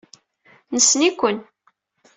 [0.73, 1.37] Nessen-iken.